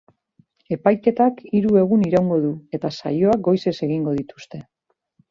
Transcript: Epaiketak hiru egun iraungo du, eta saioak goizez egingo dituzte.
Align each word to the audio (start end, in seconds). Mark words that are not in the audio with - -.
Epaiketak 0.75 1.43
hiru 1.57 1.75
egun 1.81 2.05
iraungo 2.07 2.39
du, 2.45 2.49
eta 2.77 2.91
saioak 3.01 3.43
goizez 3.49 3.75
egingo 3.89 4.15
dituzte. 4.21 4.63